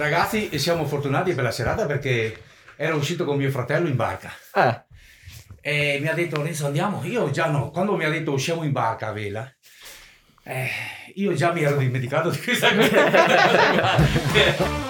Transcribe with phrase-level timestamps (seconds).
[0.00, 2.34] Ragazzi, siamo fortunati per la serata perché
[2.74, 4.32] ero uscito con mio fratello in barca.
[4.54, 4.82] Eh,
[5.60, 8.72] E mi ha detto Renzo andiamo, io già no, quando mi ha detto usciamo in
[8.72, 9.46] barca a vela,
[10.42, 10.70] eh,
[11.16, 13.98] io già mi ero dimenticato di questa cosa.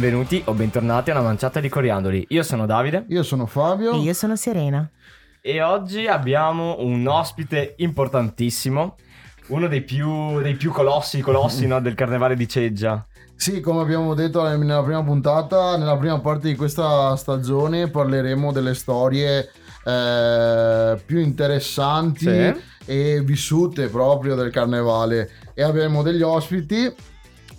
[0.00, 2.26] benvenuti o bentornati a una manciata di coriandoli.
[2.28, 3.92] Io sono Davide Io sono Fabio.
[3.94, 4.86] E io sono Serena.
[5.40, 8.96] e oggi abbiamo un ospite importantissimo,
[9.48, 13.06] uno dei più, dei più colossi, colossi no, del carnevale di Ceggia.
[13.36, 18.74] Sì, come abbiamo detto nella prima puntata, nella prima parte di questa stagione parleremo delle
[18.74, 19.48] storie
[19.84, 22.54] eh, più interessanti Sì.
[22.84, 25.30] e vissute proprio del carnevale.
[25.54, 26.92] E abbiamo degli ospiti.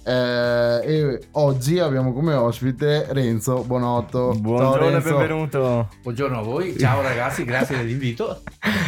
[0.08, 4.32] Eh, e oggi abbiamo come ospite Renzo Bonotto.
[4.32, 5.10] Ciao, Buongiorno e Renzo.
[5.18, 5.90] benvenuto.
[6.02, 8.42] Buongiorno a voi, ciao ragazzi, grazie dell'invito.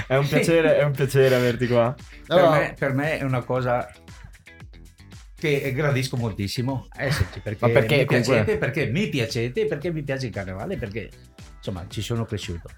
[0.08, 1.94] È un piacere, è un piacere averti qua.
[1.94, 3.92] Per Allora, me, per me è una cosa
[5.36, 10.04] che gradisco moltissimo esserci perché, Ma perché mi comunque- piacete, perché mi piacete, perché mi
[10.04, 11.10] piace il carnevale, perché
[11.58, 12.70] insomma ci sono cresciuto.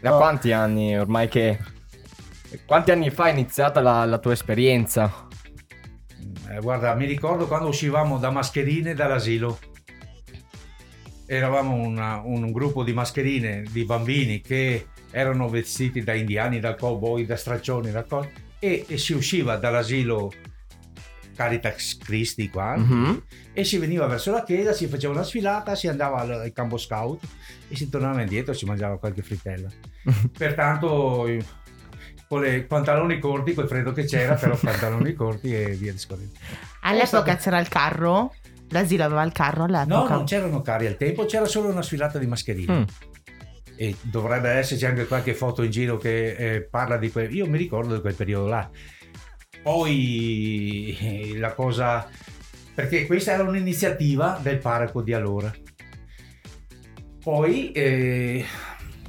[0.00, 0.18] Da Oh.
[0.18, 1.58] quanti anni ormai che...
[2.66, 5.26] Quanti anni fa è iniziata la, la tua esperienza?
[6.52, 9.58] Eh, guarda, mi ricordo quando uscivamo da mascherine dall'asilo.
[11.24, 17.24] Eravamo una- un gruppo di mascherine di bambini che erano vestiti da indiani, da cowboy,
[17.24, 20.30] da straccioni, da cose, e, e si usciva dall'asilo
[21.34, 23.22] Caritas Christi qua Mhm.
[23.54, 27.24] e si veniva verso la chiesa, si faceva una sfilata, si andava al, campo scout
[27.68, 29.70] e si tornava indietro e si mangiava qualche frittella.
[30.36, 31.26] Pertanto
[32.32, 36.32] con i pantaloni corti, col freddo che c'era, però pantaloni corti e via discorrendo.
[36.80, 38.34] All'epoca c'era il carro?
[38.70, 40.14] L'asilo aveva il carro No, all'epoca?
[40.14, 42.78] non c'erano carri al tempo, c'era solo una sfilata di mascherine.
[42.78, 42.82] Mm.
[43.76, 47.34] E dovrebbe esserci anche qualche foto in giro che eh, parla di quel...
[47.34, 48.70] Io mi ricordo di quel periodo là.
[49.62, 52.08] Poi eh, la cosa...
[52.74, 55.52] Perché questa era un'iniziativa del parroco di allora.
[57.22, 58.42] Poi eh,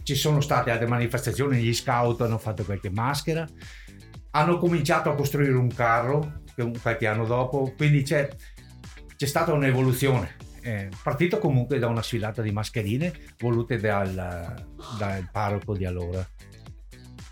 [0.03, 3.47] ci sono state altre manifestazioni, gli scout hanno fatto qualche maschera,
[4.31, 8.29] hanno cominciato a costruire un carro che- qualche anno dopo, quindi c'è,
[9.15, 10.35] c'è stata un'evoluzione.
[10.65, 14.13] Eh, partito comunque da una sfilata di mascherine volute dal,
[14.97, 16.25] dal parroco di allora.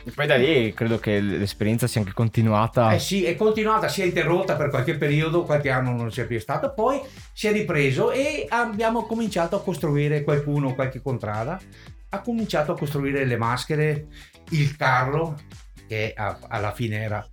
[0.04, 2.92] E poi da lì credo che l'esperienza sia anche continuata.
[2.92, 6.40] Eh sì, è continuata, si è interrotta per qualche periodo, qualche anno non c'è più
[6.40, 7.00] stata, poi
[7.34, 11.60] si è ripreso e abbiamo cominciato a costruire qualcuno, qualche contrada,
[12.14, 14.08] ha cominciato a costruire le maschere,
[14.50, 15.40] il carro,
[15.88, 17.26] che a- alla fine era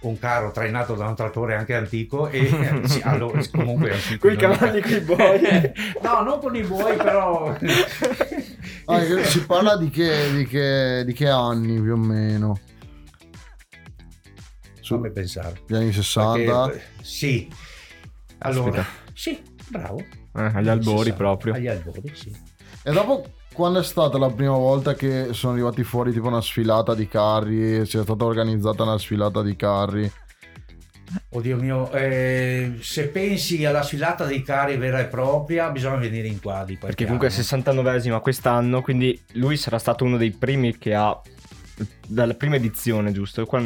[0.00, 2.46] un carro trainato da un trattore anche antico e
[2.84, 4.28] sì, allora, comunque antico.
[4.28, 5.40] Coi non- cavalli, coi buoi.
[6.02, 7.56] no, non con i buoi, però...
[8.84, 12.60] ah, si parla di che, di, che, di che anni più o meno?
[14.82, 15.60] Fammi pensare.
[15.66, 16.66] Gli anni 60?
[16.68, 17.50] Perché- sì.
[18.38, 19.10] Allora, Aspetta.
[19.12, 19.98] sì, bravo.
[20.00, 20.06] Eh,
[20.54, 21.54] agli albori 60, proprio.
[21.54, 22.34] Agli albori, sì.
[22.84, 26.94] E dopo quando è stata la prima volta che sono arrivati fuori tipo una sfilata
[26.94, 27.80] di carri?
[27.82, 30.12] C'è stata organizzata una sfilata di carri?
[31.30, 36.40] Oddio mio, eh, se pensi alla sfilata dei carri vera e propria, bisogna venire in
[36.40, 37.82] qua di Perché comunque è anno.
[37.82, 41.20] 69esima quest'anno, quindi lui sarà stato uno dei primi che ha
[42.06, 43.44] dalla prima edizione, giusto?
[43.44, 43.60] Qua-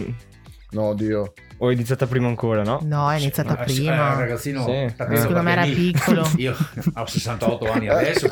[0.70, 1.34] No, Dio.
[1.62, 2.80] O è iniziata prima ancora, no?
[2.82, 4.14] No, è iniziata Eh, sì, prima.
[4.16, 4.92] eh, ragazzino, Sì.
[4.96, 6.28] capito, Secondo me era lì- piccolo.
[6.38, 6.56] Io
[6.94, 8.28] ho 68 anni adesso.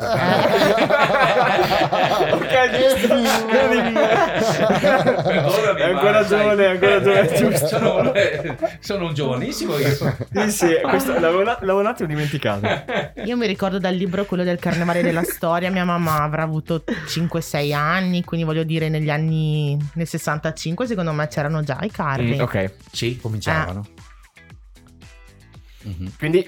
[4.51, 7.67] Perdonami, È ancora giovane, è ancora giovane, giusto.
[7.67, 8.11] Sono,
[8.79, 9.87] sono un giovanissimo io.
[9.89, 12.67] Sì, sì, questo l'avevo, l'avevo un attimo dimenticato.
[13.23, 17.73] Io mi ricordo dal libro quello del carnevale della storia, mia mamma avrà avuto 5-6
[17.73, 22.35] anni, quindi voglio dire negli anni nel 65 secondo me c'erano già i carri.
[22.35, 23.85] Mm, ok, Sì, cominciavano.
[25.83, 26.11] Mhm.
[26.17, 26.47] quindi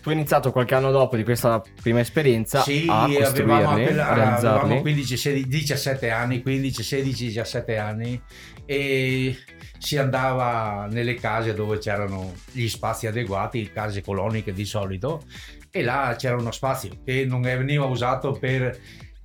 [0.00, 4.08] tu hai iniziato qualche anno dopo di questa prima esperienza Sì, a avevamo, costruirli, appena-
[4.08, 4.58] a realizzarli.
[4.60, 8.18] avevamo 15, 16, 17 anni, 15, 16, 17 anni
[8.64, 9.36] e
[9.78, 15.24] si andava nelle case dove c'erano gli spazi adeguati, case coloniche di solito,
[15.70, 18.78] e là c'era uno spazio che non veniva usato per,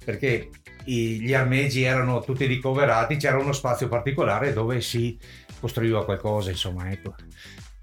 [0.03, 0.49] perché
[0.83, 5.17] gli armeggi erano tutti ricoverati, c'era uno spazio particolare dove si
[5.59, 7.15] costruiva qualcosa, insomma, ecco.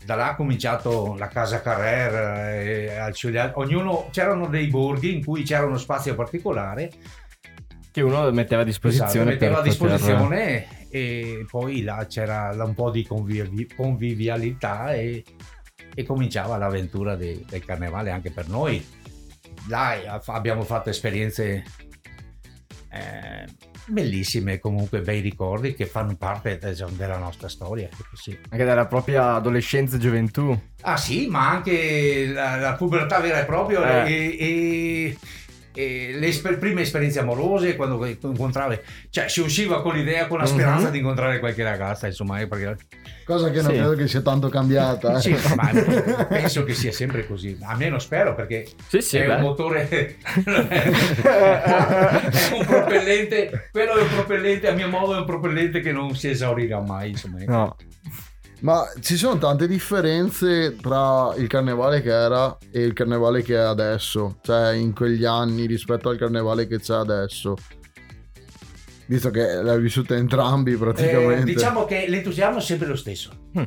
[0.04, 2.56] Da là ha cominciato la casa Carrer,
[2.90, 3.52] eh, al Ciuliano.
[3.56, 6.90] ognuno c'erano dei borghi in cui c'era uno spazio particolare
[7.92, 12.52] Che uno metteva a disposizione Esatto, metteva a per poter- disposizione e poi là c'era
[12.52, 15.22] là un po' di convivi- convivialità e
[15.94, 18.82] e cominciava l'avventura de- del carnevale anche per noi.
[19.70, 21.64] Aff- abbiamo fatto esperienze
[22.92, 23.46] eh,
[23.86, 27.86] bellissime, comunque bei ricordi che fanno parte de- della nostra storia.
[27.86, 28.36] ecco, sì.
[28.50, 30.58] Anche dalla propria adolescenza e gioventù.
[30.82, 34.12] Ah sì, ma anche la, la pubertà vera e propria Eh.
[34.12, 35.16] e- e
[35.74, 38.78] le esper- prime esperienze amorose quando incontravi,
[39.10, 40.92] cioè si usciva con l'idea, con la speranza Mhm.
[40.92, 42.76] di incontrare qualche ragazza, insomma, eh, perché
[43.24, 43.76] Cosa che non Sì.
[43.78, 45.16] credo che sia tanto cambiata.
[45.16, 45.20] eh.
[45.20, 45.70] sì, ma
[46.28, 49.34] penso che sia sempre così, almeno spero perché Sì, sì, è beh.
[49.34, 50.14] un motore, è
[52.52, 56.28] un propellente, quello è un propellente, a mio modo è un propellente che non si
[56.30, 57.40] esaurirà mai, insomma.
[57.40, 57.50] ecco.
[57.52, 57.76] No.
[58.62, 63.58] Ma ci sono tante differenze tra il carnevale che era e il carnevale che è
[63.58, 67.56] adesso, cioè in quegli anni rispetto al carnevale che c'è adesso.
[69.06, 71.50] Visto che l'hai vissuta entrambi praticamente.
[71.50, 73.30] Eh, diciamo che l'entusiasmo è sempre lo stesso.
[73.58, 73.64] Mm.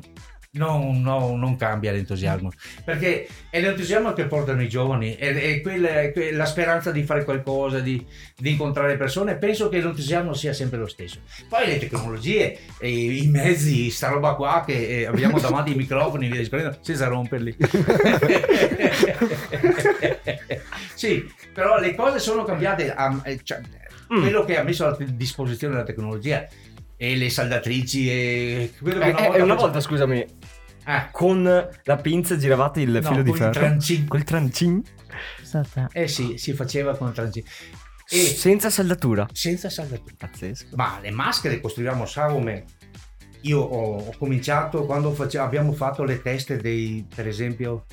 [0.56, 2.50] Non, no, non cambia l'entusiasmo.
[2.84, 7.24] Perché è l'entusiasmo che portano i giovani è, è quella- è la speranza di fare
[7.24, 8.06] qualcosa di,
[8.38, 9.36] di incontrare persone.
[9.36, 11.20] Penso che l'entusiasmo sia sempre lo stesso.
[11.50, 16.28] Poi le tecnologie e i mezzi sta roba qua che eh, abbiamo davanti ai microfoni
[16.28, 17.56] via discorrendo senza romperli.
[20.96, 23.60] Sì però le cose sono cambiate a- eh, cioè,
[24.14, 24.22] Mm.
[24.22, 26.46] quello che ha messo a disposizione la tecnologia
[26.96, 30.24] e le saldatrici e quello che Eh, eh, una volta, scusami,
[30.86, 33.52] Ah, con la pinza giravate il no, filo di con il ferro?
[33.52, 34.08] trancin.
[34.08, 34.82] Col trancin?
[35.38, 35.88] Pensate.
[35.94, 37.44] eh sì si faceva con il trancin
[38.08, 39.26] e Senza saldatura.
[39.32, 40.76] senza saldatura Pazzesco.
[40.76, 42.66] ma le maschere costruivamo sagome
[43.42, 47.86] io ho, ho cominciato quando face- abbiamo fatto le teste dei per esempio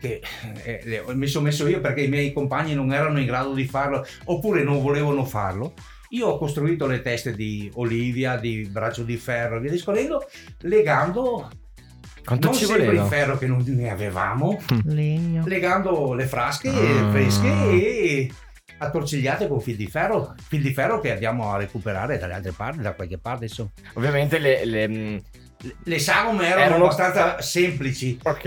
[0.00, 0.20] che
[0.64, 3.66] eh, le- mi sono messo io perché i miei compagni non erano in grado di
[3.66, 5.74] farlo oppure non volevano farlo
[6.10, 10.26] io ho costruito le teste di Olivia, di Braccio di Ferro e via discorrendo,
[10.62, 11.48] legando
[12.24, 13.02] Quanto non ci sempre voleva?
[13.04, 15.44] il ferro che non ne avevamo, Legno.
[15.46, 17.10] legando le frasche Ah.
[17.10, 18.30] fresche e
[18.78, 22.80] attorcigliate con fil di ferro, fil di ferro che andiamo a recuperare dalle altre parti,
[22.80, 23.70] da qualche parte insomma.
[23.94, 24.64] Ovviamente le...
[24.64, 25.16] le- mm,
[25.84, 28.44] Le sagome erano, Erano- abbastanza semplici Ok.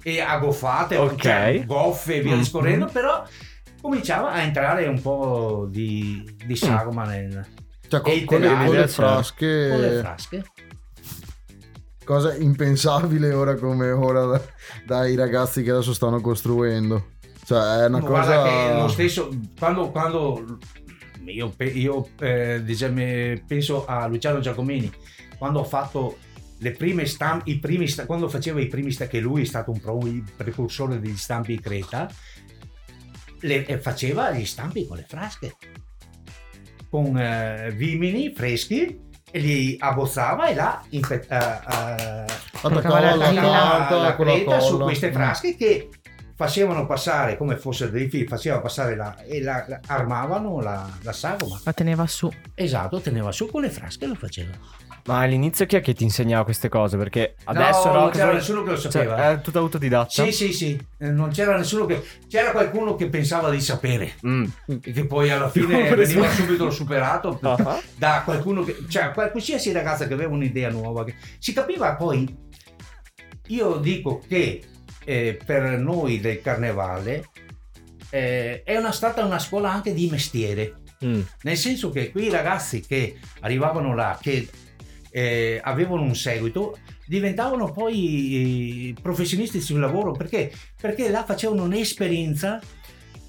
[0.00, 1.20] e aggoffate, Ok.
[1.20, 2.38] cioè, goffe e via Mm.
[2.38, 3.24] discorrendo, però
[3.80, 7.44] cominciava a entrare un po' di, di sagoma nel,
[7.88, 10.44] Cioè, con, e con le, con le frasche, con le frasche.
[12.04, 14.42] Cosa impensabile ora come ora da-
[14.86, 17.10] dai ragazzi che adesso stanno costruendo.
[17.44, 18.40] Cioè, è una Ma cosa.
[18.40, 19.28] Guarda che lo stesso,
[19.58, 20.58] quando, quando
[21.26, 24.90] io, io, eh, diciamo, penso a Luciano Giacomini,
[25.38, 26.18] quando ho fatto
[26.58, 29.72] le prime stampe, i primi sta- quando faceva i primi stampi, che lui è stato
[29.72, 29.98] un pro,
[30.36, 32.08] precursore degli stampi Creta,
[33.40, 35.56] le, e faceva gli stampi con le frasche,
[36.88, 39.10] con eh, vimini freschi
[39.40, 40.54] li abbozzava e
[41.00, 42.24] eh, eh,
[42.62, 45.88] la la carta la con la creta su queste frasche che
[46.34, 51.12] facevano passare come fossero dei fili, faceva passare la, e la, la- armavano la, la
[51.12, 51.60] sagoma.
[51.64, 52.30] La teneva su.
[52.54, 54.50] Esatto, teneva su con le frasche e lo faceva.
[55.04, 56.96] Ma all'inizio chi è che ti insegnava queste cose?
[56.96, 59.30] Perché adesso no, no, non c'era voi- nessuno che lo cioè, sapeva.
[59.32, 60.24] è tutto autodidatta?
[60.24, 62.04] Sì, sì, sì, eh, non c'era nessuno che...
[62.28, 64.44] C'era qualcuno che pensava di sapere Mm.
[64.80, 67.80] e che poi alla fine veniva subito superato Ah.
[67.96, 68.76] da qualcuno che...
[68.88, 71.02] Cioè, qual- qualsiasi ragazza che aveva un'idea nuova.
[71.04, 72.50] che- si capiva poi...
[73.48, 74.62] Io dico che
[75.04, 77.24] eh, per noi del carnevale
[78.10, 80.76] eh, è una, stata una scuola anche di mestiere.
[81.04, 81.20] Mm.
[81.42, 84.48] Nel senso che quei ragazzi che arrivavano là, che
[85.12, 90.50] eh, avevano un seguito, diventavano poi eh, professionisti sul lavoro perché?
[90.80, 92.60] Perché là facevano un'esperienza,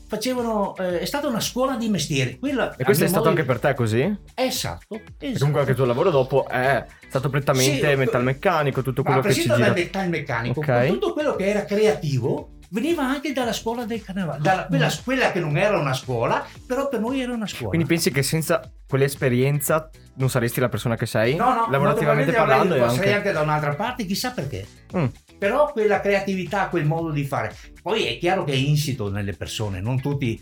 [0.07, 2.37] facevano, eh, è stata una scuola di mestiere.
[2.37, 4.15] Quella, E questo è stato modo anche per te così?
[4.35, 5.37] Esatto, esatto.
[5.37, 9.33] comunque anche il tuo lavoro dopo è stato prettamente Sì, metalmeccanico, tutto Ma quello che
[9.33, 9.57] ci gira.
[9.57, 10.67] dal metalmeccanico, Ok.
[10.67, 15.31] ma tutto quello che era creativo veniva anche dalla scuola del carnevale, dalla- quella, quella
[15.31, 17.69] che non era una scuola, però per noi era una scuola.
[17.69, 18.61] Quindi pensi che senza
[18.93, 21.35] quell'esperienza non saresti la persona che sei?
[21.35, 23.11] No, no, lavorativamente parlando avrei- anche...
[23.11, 24.67] anche da un'altra parte, chissà perché.
[24.95, 25.05] Mm.
[25.39, 27.55] Però quella creatività, quel modo di fare.
[27.81, 30.39] Poi è chiaro che è insito nelle persone, non tutti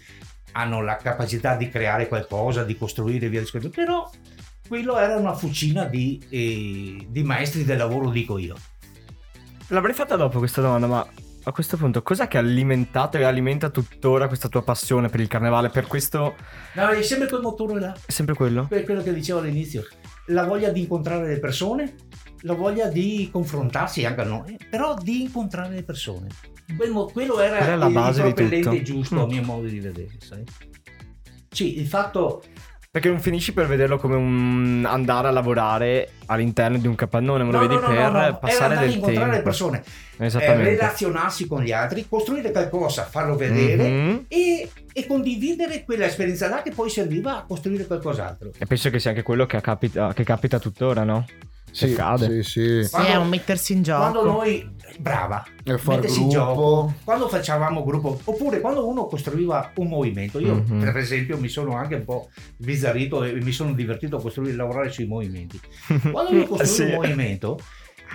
[0.52, 4.10] hanno la capacità di creare qualcosa, di costruire via discorrendo, però
[4.68, 8.58] quello era una fucina di, eh, di maestri del lavoro, dico io.
[9.68, 11.08] L'avrei fatta dopo questa domanda, ma
[11.44, 15.28] a questo punto cos'è che ha alimentato e alimenta tuttora questa tua passione per il
[15.28, 15.70] carnevale?
[15.70, 16.36] Per questo
[16.74, 18.68] No, è sempre quel motore là, è sempre quello?
[18.68, 19.86] per quello che dicevo all'inizio.
[20.28, 21.96] La voglia di incontrare le persone,
[22.42, 26.28] la voglia di confrontarsi anche a noi, però di incontrare le persone.
[26.78, 29.20] Quel mo- quello era, è la base di il propellente giusto Mm.
[29.20, 30.44] a mio modo di vedere, sai?
[31.50, 32.44] Sì, il fatto
[32.94, 37.52] Perché non finisci per vederlo come un andare a lavorare all'interno di un capannone, ma
[37.52, 38.18] lo No, vedi no, no, per no, no.
[38.22, 39.36] Era passare del incontrare tempo.
[39.38, 39.84] le persone,
[40.18, 40.70] eh, Esattamente.
[40.72, 44.26] relazionarsi con gli altri, costruire qualcosa, farlo vedere Mhm.
[44.28, 48.52] e, e condividere quella esperienza là che poi serviva a costruire qualcos'altro.
[48.58, 51.26] E penso che sia anche quello che capita, che capita tuttora, no?
[51.72, 52.84] Sì, sì, sì.
[52.84, 54.02] Sì, Quando- è un mettersi in gioco.
[54.20, 54.70] Quando noi,
[55.00, 56.44] brava, E far mettersi in gruppo.
[56.46, 60.40] gioco, quando facevamo gruppo, oppure quando uno costruiva un movimento.
[60.40, 60.80] Io, Mhm.
[60.80, 64.92] per esempio, mi sono anche un po' bizzarrito e mi sono divertito a costruire, lavorare
[64.92, 65.60] sui movimenti.
[66.12, 66.82] Quando io costruivo Sì.
[66.84, 67.60] un movimento,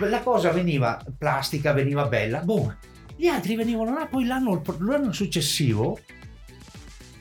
[0.00, 2.76] la cosa veniva plastica, veniva bella, boom.
[3.16, 5.98] Gli altri venivano là, poi l'anno, l'anno successivo,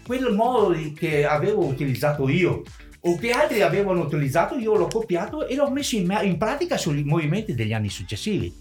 [0.05, 2.61] quel modo che avevo utilizzato io
[3.07, 7.03] o che altri avevano utilizzato, io l'ho copiato e l'ho messo in, in pratica sui
[7.03, 8.51] movimenti degli anni successivi.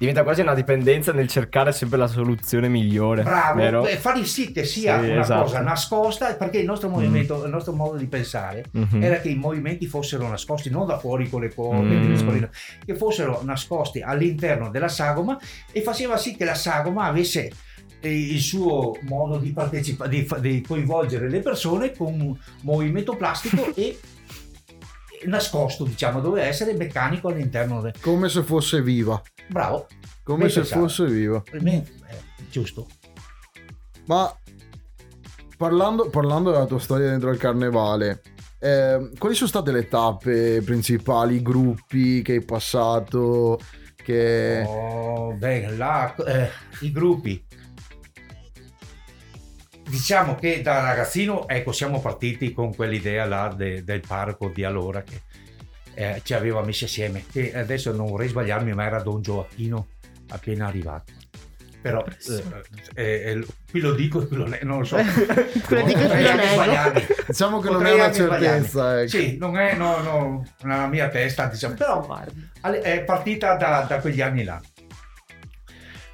[0.00, 3.22] Diventa quasi una dipendenza nel cercare sempre la soluzione migliore.
[3.22, 3.86] Bravo, vero?
[3.86, 5.42] e fare sì che sia Sì, una esatto.
[5.42, 9.02] cosa nascosta, perché il nostro movimento, il nostro modo di pensare Mhm.
[9.02, 12.42] era che i movimenti fossero nascosti non da fuori con le corde, Mm.
[12.86, 15.38] che fossero nascosti all'interno della sagoma
[15.70, 17.52] e faceva sì che la sagoma avesse
[18.00, 23.70] eh, il suo modo di partecipare, di, di coinvolgere le persone con un movimento plastico
[23.76, 23.98] e
[25.24, 27.94] nascosto, diciamo, doveva essere meccanico all'interno del...
[28.00, 29.20] Come se fosse viva.
[29.48, 29.86] Bravo,
[30.22, 30.80] Come se pensato.
[30.80, 31.42] fosse viva.
[31.60, 32.16] me è
[32.50, 32.86] giusto.
[34.06, 34.34] Ma
[35.56, 38.22] parlando, parlando della tua storia dentro al carnevale,
[38.58, 43.58] eh, quali sono state le tappe principali, i gruppi che hai passato?
[44.02, 44.64] Che...
[44.66, 46.50] Oh, beh, là, eh,
[46.80, 47.44] i gruppi.
[49.90, 55.02] Diciamo che da ragazzino, ecco, siamo partiti con quell'idea là de- del parco di allora
[55.02, 55.22] che
[55.94, 57.24] eh, ci aveva messi assieme.
[57.30, 59.88] Che adesso non vorrei sbagliarmi, ma era Don Gioacchino
[60.28, 61.12] appena arrivato.
[61.82, 62.44] Però eh,
[62.94, 64.96] eh, eh, qui lo dico e qui lo nego, non lo so.
[65.02, 66.52] Lo anche nego.
[66.52, 67.06] sbagliarmi.
[67.26, 69.00] Diciamo che non è una certezza.
[69.00, 69.08] Ecco.
[69.08, 72.06] Sì, non è no, no, nella mia testa, diciamo, però
[72.60, 74.60] è partita da, da quegli anni là.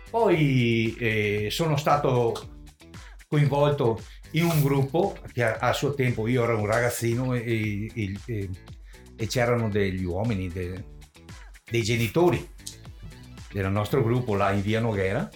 [0.09, 2.56] Poi eh, sono stato
[3.37, 4.03] coinvolto
[4.33, 8.51] in un gruppo che a, a suo tempo io ero un ragazzino e, e- e-
[9.19, 10.85] e c'erano degli uomini, de-
[11.71, 12.49] dei genitori
[13.53, 15.29] del nostro gruppo là in via Noghera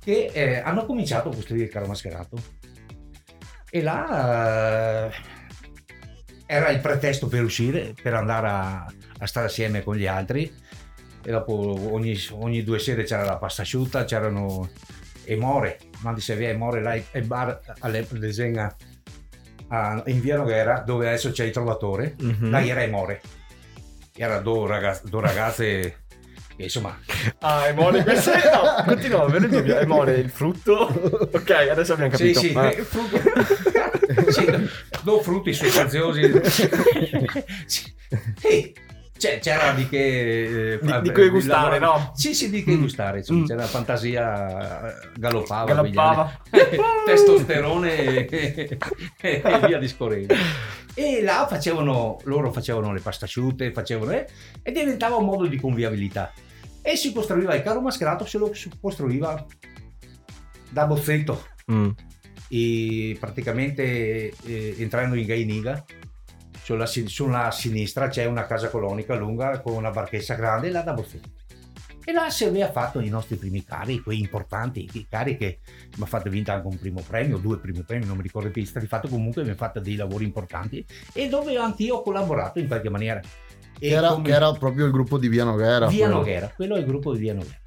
[0.00, 2.36] che eh, hanno cominciato a costruire il carro mascherato.
[3.70, 5.14] E là eh,
[6.46, 10.52] era il pretesto per uscire, per andare a, a stare assieme con gli altri.
[11.26, 14.68] E dopo ogni, ogni due sere c'era la pasta asciutta, c'erano
[15.24, 18.74] e more, mandi se via e more là e bar alle disegna
[19.68, 22.50] a- in via Noghera dove adesso c'è il trovatore, Mhm.
[22.50, 23.20] là era e more,
[24.16, 25.98] era due ragazze, due ragazze
[26.56, 26.96] che insomma
[27.40, 28.48] Ah, Emone, questo è...
[28.52, 29.76] No, continuiamo, ve lo dico.
[29.76, 30.72] Emone, il frutto...
[31.32, 32.38] Ok, adesso abbiamo capito.
[32.38, 32.70] Sì, sì, Ah.
[32.70, 33.18] eh, frutto.
[34.30, 34.68] sì,
[35.02, 36.30] do frutti sostanziosi.
[37.66, 37.92] Sì.
[39.16, 40.74] C'è- c'era di che...
[40.74, 42.12] eh, Di- di cui gustare, lavoro- no?
[42.14, 42.80] Sì, sì, di che Mm.
[42.80, 43.22] gustare.
[43.22, 43.44] sì, Mm.
[43.46, 45.64] C'era fantasia, eh, galoppava.
[45.72, 46.40] Galoppava.
[47.06, 48.78] Testosterone e,
[49.20, 50.34] e via discorrendo.
[50.94, 54.26] E là facevano, loro facevano le pasta asciutte, facevano, eh,
[54.62, 56.32] e diventava un modo di convivialità.
[56.82, 59.46] E si costruiva il carro mascherato, se lo costruiva
[60.70, 61.88] da bozzetto Mm.
[62.48, 63.82] e praticamente
[64.44, 65.82] eh, entrando in Gainiga
[66.64, 71.28] sulla, sulla sinistra c'è una casa colonica lunga con una barchessa grande là da Bozzetto
[72.02, 75.58] e là si aveva fatto i nostri primi carri quei importanti i carri che
[75.96, 78.62] mi ha fatto vinta anche un primo premio due primi premi non mi ricordo più
[78.62, 82.66] di fatto comunque mi ha fatto dei lavori importanti e dove anch'io ho collaborato in
[82.66, 83.20] qualche maniera
[83.78, 85.88] e era, come- era proprio il gruppo di Via Noghera.
[85.88, 86.20] Via quello.
[86.20, 87.58] Noghera, quello è il gruppo di Via Noghera.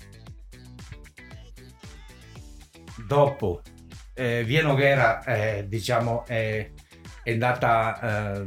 [3.05, 3.61] Dopo
[4.13, 6.71] eh, Via Noghera, eh, diciamo, è,
[7.23, 8.45] è andata eh,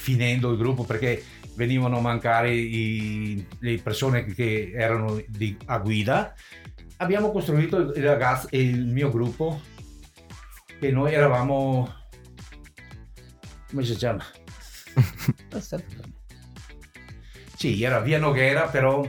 [0.00, 1.22] finendo il gruppo perché
[1.56, 6.34] venivano a mancare i- le persone che erano di- a guida.
[6.96, 9.60] Abbiamo costruito il, ragazzo, il mio gruppo,
[10.78, 11.94] che noi eravamo...
[13.70, 14.24] come si chiama?
[17.56, 19.04] Sì, era Via Noghera, però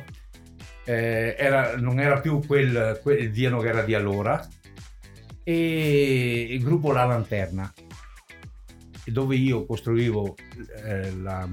[0.84, 4.46] eh, era- non era più quel, quel Via Noghera di allora.
[5.44, 7.74] E il gruppo La Lanterna,
[9.06, 10.36] dove io costruivo,
[10.86, 11.48] eh, la-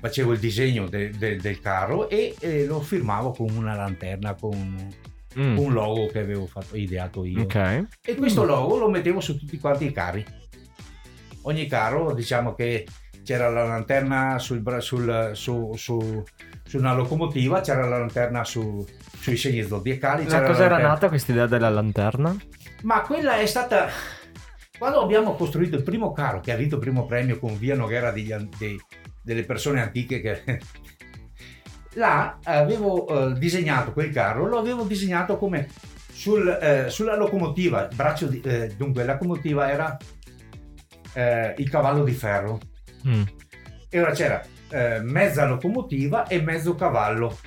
[0.00, 5.02] facevo il disegno de- de- del carro e eh, lo firmavo con una lanterna, con
[5.36, 5.58] Mm.
[5.58, 7.42] un logo che avevo fatto, ideato io.
[7.42, 7.86] Ok.
[8.02, 10.24] E questo logo lo mettevo su tutti quanti i carri.
[11.42, 12.86] Ogni carro, diciamo che
[13.24, 16.22] c'era la lanterna sul, sul- su, su-
[16.64, 18.86] su una locomotiva, c'era la lanterna su-
[19.18, 20.24] sui segni zodiacali.
[20.24, 22.36] Da c'era cosa la era nata questa idea della lanterna?
[22.82, 23.88] Ma quella è stata...
[24.84, 28.10] Quando abbiamo costruito il primo carro che ha vinto il primo premio con Via Noghera
[28.10, 28.78] degli dei-
[29.22, 30.60] delle persone antiche che...
[31.96, 35.70] Là avevo eh, disegnato quel carro, lo avevo disegnato come
[36.12, 39.96] sul, eh, sulla locomotiva, braccio di, eh, dunque la locomotiva era
[41.14, 42.60] eh, il cavallo di ferro
[43.08, 43.22] Mm.
[43.88, 47.38] e ora c'era eh, mezza locomotiva e mezzo cavallo,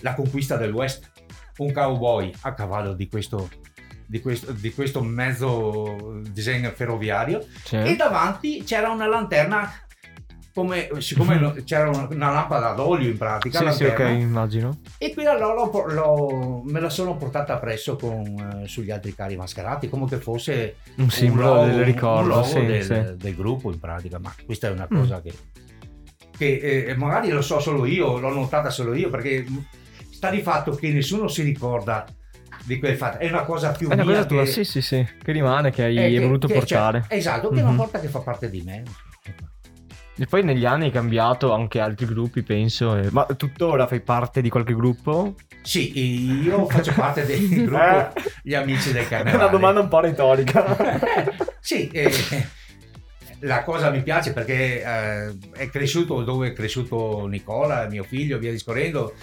[0.00, 1.12] la conquista dell'West,
[1.58, 3.48] un cowboy a cavallo di questo,
[4.06, 7.76] di questo, di questo mezzo disegno ferroviario Sì.
[7.76, 9.70] e davanti c'era una lanterna
[10.54, 14.10] come siccome lo- c'era una, una lampada ad olio in pratica Sì, sì, ok, lanterna,
[14.22, 14.78] immagino.
[14.98, 20.06] e quella l'ho- me la sono portata appresso con, eh, sugli altri carri mascherati come
[20.06, 23.16] che fosse Un simbolo logo- del un ricordo, sì, del, sì.
[23.16, 24.96] del gruppo in pratica ma questa è una Mm.
[24.96, 25.32] cosa che,
[26.36, 29.44] che, eh, magari lo so solo io l'ho notata solo io perché
[30.10, 32.04] sta di fatto che nessuno si ricorda
[32.64, 35.06] di quel fatto è una cosa più È una cosa tua, che- sì, sì, sì,
[35.22, 37.04] che rimane, che hai eh, che- voluto che- portare.
[37.08, 37.68] cioè, esatto che è Mhm.
[37.68, 38.82] una volta che fa parte di me
[40.16, 42.96] E poi negli anni hai cambiato anche altri gruppi, penso.
[42.96, 45.34] e- Ma tuttora fai parte di qualche gruppo?
[45.62, 48.08] sì io faccio parte del gruppo Eh.
[48.42, 50.76] gli amici del È carnevale una domanda un po' retorica.
[51.60, 52.10] sì, eh,
[53.40, 58.50] la cosa mi piace perché eh, è cresciuto dove è cresciuto Nicola, mio figlio, via
[58.52, 59.14] discorrendo.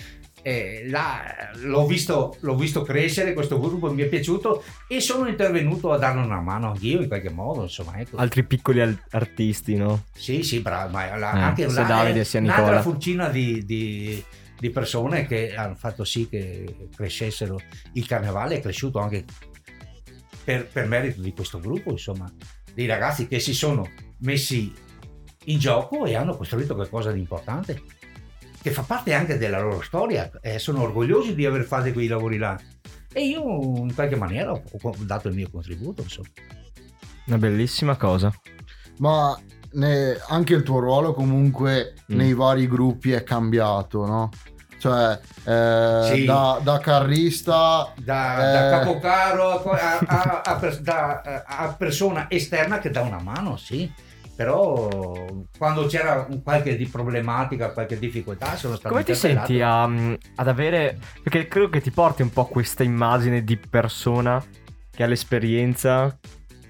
[0.43, 5.91] E là l'ho visto, l'ho visto crescere questo gruppo, mi è piaciuto e sono intervenuto
[5.91, 7.61] a darne una mano anch'io in qualche modo.
[7.63, 8.17] Insomma, ecco.
[8.17, 10.05] altri piccoli al- artisti, no?
[10.13, 10.91] Sì, sì, bravo.
[10.91, 12.81] Ma la- Eh, anche là Davide sia un'altra Nicola.
[12.81, 14.23] fucina di, di-
[14.59, 17.59] di persone che hanno fatto sì che crescessero.
[17.93, 19.25] Il carnevale è cresciuto anche
[20.43, 22.31] per, per merito di questo gruppo, insomma,
[22.73, 23.87] dei ragazzi che si sono
[24.19, 24.73] messi
[25.45, 27.81] in gioco e hanno costruito qualcosa di importante,
[28.61, 30.29] che fa parte anche della loro storia.
[30.41, 32.57] e sono orgogliosi di aver fatto quei lavori là.
[33.13, 33.43] E io
[33.77, 36.27] in qualche maniera ho ho dato il mio contributo, insomma.
[37.27, 38.31] Una bellissima cosa.
[38.97, 39.37] Ma
[39.73, 42.15] ne- anche il tuo ruolo comunque Mm.
[42.17, 44.29] nei vari gruppi è cambiato, no?
[44.79, 46.25] Cioè, eh, Sì.
[46.25, 47.93] da, da carrista...
[47.97, 48.51] da, Eh.
[48.69, 53.91] da capocaro a, a- a da- a persona esterna che dà una mano, sì.
[54.35, 54.87] Però
[55.57, 60.47] quando c'era qualche di problematica, qualche difficoltà, sono stato Come ti senti a- mm, ad
[60.47, 60.97] avere...
[61.21, 64.43] Perché credo che ti porti un po' questa immagine di persona
[64.89, 66.17] che ha l'esperienza,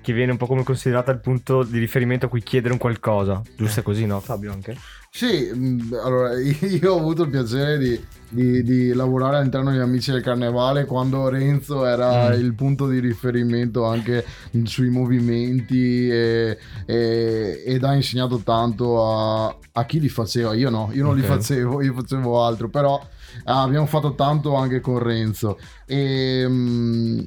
[0.02, 3.42] che viene un po' come considerata il punto di riferimento a cui chiedere un qualcosa.
[3.56, 3.84] Giusto Eh.
[3.84, 4.76] così, no Fabio anche?
[5.12, 10.12] Sì, mh, allora io ho avuto il piacere di, di- di lavorare all'interno degli Amici
[10.12, 12.40] del Carnevale quando Renzo era Mm.
[12.40, 14.26] il punto di riferimento anche
[14.64, 20.54] sui movimenti e, e- ed ha insegnato tanto a, a chi li faceva.
[20.54, 21.28] Io no, io non li Ok.
[21.28, 23.00] facevo, io facevo altro, però
[23.46, 25.60] ah, abbiamo fatto tanto anche con Renzo.
[25.86, 27.24] E, mh,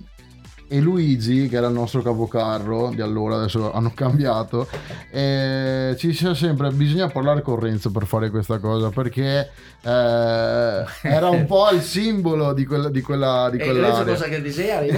[0.69, 4.67] e Luigi, che era il nostro capocarro di allora, adesso hanno cambiato,
[5.11, 9.51] eh, ci diceva sempre bisogna parlare con Renzo per fare questa cosa perché
[9.83, 14.13] eh, era un po' il simbolo di, quella, di, quella, di E Renzo quell'area.
[14.15, 14.81] cosa che diceva?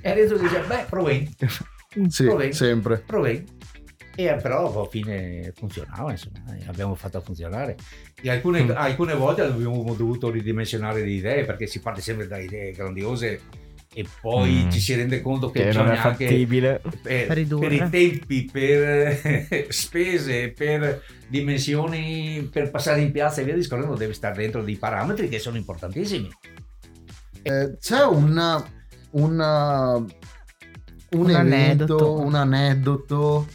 [0.00, 1.34] e Renzo dice, beh, provi,
[2.08, 2.52] sì, Provi.
[2.52, 3.02] sempre.
[3.06, 3.44] provi.
[4.16, 7.76] E però alla fine funzionava, insomma, e abbiamo fatto funzionare.
[8.22, 8.70] E alcune, Mm.
[8.74, 13.40] alcune volte abbiamo dovuto ridimensionare le idee perché si parte sempre da idee grandiose
[13.92, 14.70] e poi Mm.
[14.70, 16.80] ci si rende conto che, Che non è fattibile.
[17.02, 23.94] per, per i tempi, per spese, per dimensioni, per passare in piazza e via discorrendo,
[23.94, 26.28] devi stare dentro dei parametri che sono importantissimi.
[27.42, 28.64] Eh, c'è una,
[29.10, 32.20] una- un, Un evento, aneddoto.
[32.20, 33.46] un aneddoto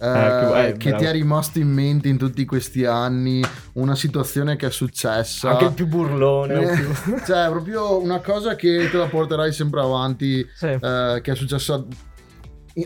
[0.00, 1.02] eh, Eh, che- eh, che bravo.
[1.04, 3.42] ti è rimasto in mente in tutti questi anni,
[3.74, 5.50] una situazione che è successa.
[5.50, 6.54] Anche il più burlone.
[6.62, 10.66] Eh, più- cioè, proprio una cosa che te la porterai sempre avanti, Sì.
[10.66, 11.84] eh, che è successa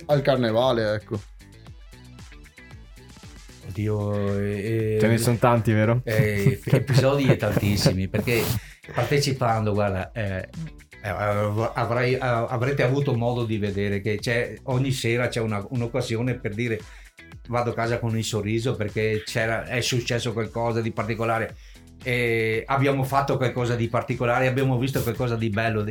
[0.07, 1.20] al carnevale, ecco.
[3.68, 6.01] Oddio, eh, Ce ne sono tanti, vero?
[6.05, 8.42] eh, episodi e tantissimi, perché
[8.94, 10.48] partecipando, guarda, eh,
[11.05, 16.38] eh, avrai- eh, avrete avuto modo di vedere che c'è, ogni sera c'è una- un'occasione
[16.38, 16.81] per dire
[17.49, 21.57] vado a casa con il sorriso perché è successo qualcosa di particolare.
[22.03, 25.87] E abbiamo fatto qualcosa di particolare, abbiamo visto qualcosa di bello.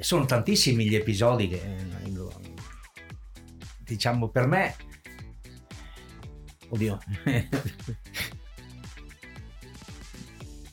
[0.00, 1.60] Sono tantissimi gli episodi che,
[3.80, 4.74] diciamo, per me,
[6.68, 6.98] oddio,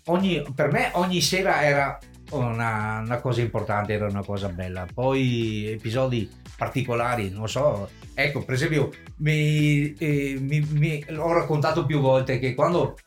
[0.06, 1.98] ogni, per me ogni sera era
[2.32, 4.86] una, una cosa importante, era una cosa bella.
[4.92, 12.00] Poi episodi particolari, non so, ecco, per esempio, mi, eh, mi- mi- ho raccontato più
[12.00, 12.98] volte che quando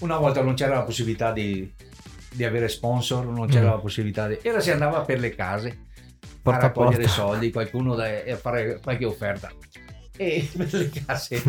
[0.00, 1.72] una volta non c'era la possibilità di,
[2.32, 3.70] di avere sponsor, non c'era Mm.
[3.70, 4.38] la possibilità di...
[4.42, 5.84] Era si andava per le case
[6.42, 7.08] Porta a raccogliere porta.
[7.08, 9.50] soldi, qualcuno da, a fare qualche offerta.
[10.16, 11.42] E per le casse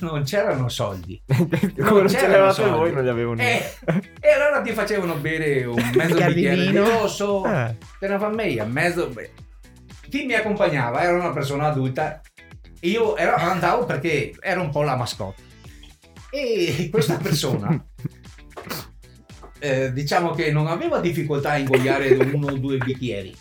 [0.00, 1.20] non c'erano soldi.
[1.26, 2.70] Come non ce c'erano soldi.
[2.76, 4.12] voi, non li avevo E, neanche.
[4.20, 7.74] e allora ti facevano bere un mezzo Bicchiere di rosso, Eh.
[7.98, 9.08] te ne fa meglio, mezzo.
[9.08, 9.30] beh.
[10.08, 12.20] Chi mi accompagnava era una persona adulta,
[12.80, 15.42] io ero- andavo perché era un po' la mascotte.
[16.30, 17.78] E questa persona,
[19.60, 23.34] eh, diciamo che non aveva difficoltà a ingoiare uno o due bicchieri.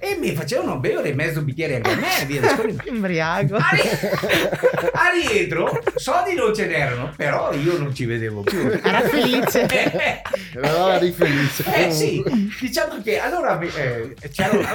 [0.00, 2.82] E mi facevano bere mezzo bicchiere anche a me, e via discorrendo.
[2.86, 3.56] Imbriaco.
[3.56, 8.60] A, ri- a rientro, soldi non ce n'erano, però io non ci vedevo più.
[8.60, 9.66] Era felice.
[10.54, 11.64] Era eri felice.
[11.74, 12.22] Eh sì,
[12.60, 14.14] diciamo che allora eh,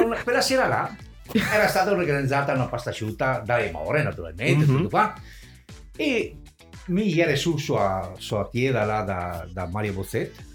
[0.02, 0.94] una- quella sera là
[1.52, 4.76] era stata organizzata una pasta asciutta dalle more naturalmente, Mhm.
[4.76, 5.14] tutto qua.
[5.96, 6.38] E
[6.88, 10.52] mi ieri su sua, sua chieda là da, da Mario Bozzetti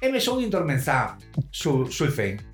[0.00, 2.48] e mi sono indormentato su, sul fen.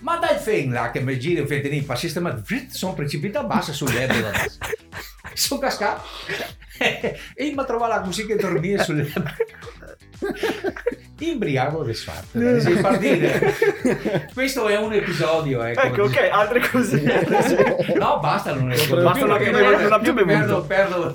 [0.00, 4.20] Ma dal fen là che mi gira il fentinino per sistemare, sono precipitato basso sull'erba
[4.20, 4.58] da basso.
[5.32, 6.02] Sono cascato
[6.78, 9.32] e mi trovato la musica e dormire sull'erba.
[9.79, 9.79] Imbriaco
[11.84, 12.40] disfatto.
[12.40, 12.60] Eh.
[12.60, 13.54] Si fa dire.
[14.32, 15.62] Questo è un episodio.
[15.62, 17.26] Ecco, Ecco, ok, altre cosine.
[17.96, 20.62] No, basta, non è Basta, non più bevuto, non ha più bevuto.
[20.62, 21.14] Perdo,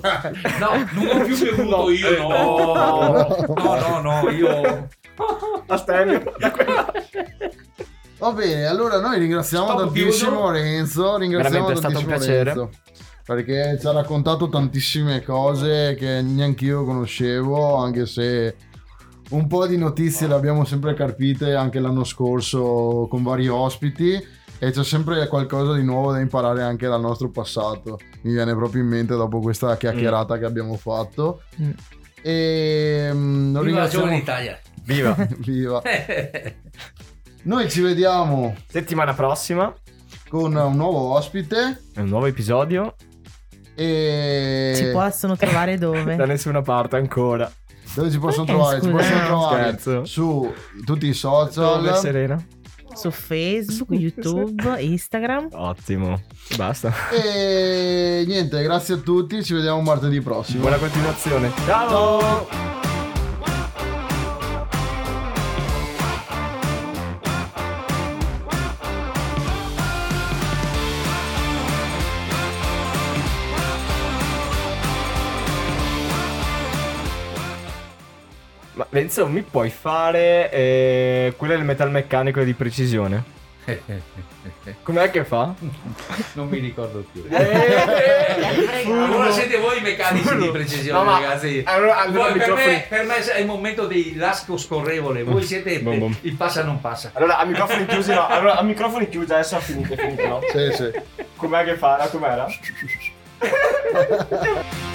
[0.58, 1.90] No, non ho più bevuto No.
[1.90, 3.46] io, no.
[3.48, 4.88] No, no, no, io.
[5.66, 6.22] Astemio.
[8.18, 10.50] Va bene, allora noi ringraziamo Stop tantissimo chiuso.
[10.50, 12.44] Renzo, ringraziamo Veramente è stato un piacere.
[12.44, 12.70] Renzo,
[13.24, 18.54] perché ci ha raccontato tantissime cose che neanche io conoscevo, anche se
[19.30, 24.70] un po' di notizie le abbiamo sempre carpite anche l'anno scorso con vari ospiti e
[24.70, 27.98] c'è sempre qualcosa di nuovo da imparare anche dal nostro passato.
[28.22, 31.42] Mi viene proprio in mente dopo questa chiacchierata che abbiamo fatto.
[31.60, 31.70] Mm.
[32.22, 34.58] E mm, Viva la giovane Italia.
[34.84, 35.14] Viva.
[35.38, 35.82] Viva.
[37.42, 39.72] Noi ci vediamo Settimana prossima,
[40.28, 42.94] con un nuovo ospite un nuovo episodio.
[43.74, 46.14] e Ci possono trovare dove?
[46.16, 47.50] Da nessuna parte ancora.
[47.96, 48.80] Dove ci possono trovare?
[48.80, 50.04] Ci possono trovare Scherzo.
[50.04, 50.52] su
[50.84, 51.98] tutti i Dove, social.
[51.98, 52.46] Serena?
[52.94, 55.48] Su Facebook, YouTube, Instagram.
[55.52, 56.20] Ottimo.
[56.56, 56.92] Basta.
[57.10, 60.60] E niente, grazie a tutti, ci vediamo martedì prossimo.
[60.60, 61.50] Buona continuazione.
[61.66, 62.18] Ciao.
[62.20, 62.95] Ma
[78.96, 83.22] Renzo, mi puoi fare eh, quello del metalmeccanico di precisione?
[84.82, 85.52] Com'è che fa?
[86.32, 87.26] non mi ricordo più.
[87.28, 91.62] Eh, Allora siete voi i meccanici di precisione, No, ragazzi.
[91.66, 95.24] allora- allora Voi- per, me, per me è il momento dei lasco scorrevole.
[95.24, 96.16] Voi siete Bom, bom.
[96.22, 97.10] il passa non passa.
[97.12, 98.26] Allora, a microfoni chiusi no.
[98.26, 100.40] Allora, a microfoni chiusi adesso ha finito, è finito, no?
[100.50, 100.90] Sì, sì.
[101.36, 102.08] Com'è che fa?
[102.10, 102.46] Com'era?